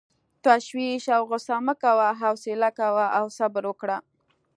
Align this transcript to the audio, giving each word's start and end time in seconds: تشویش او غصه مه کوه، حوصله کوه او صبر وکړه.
تشویش 0.45 1.05
او 1.15 1.21
غصه 1.31 1.57
مه 1.65 1.73
کوه، 1.81 2.07
حوصله 2.21 2.69
کوه 2.79 3.05
او 3.17 3.25
صبر 3.37 3.63
وکړه. 3.67 3.97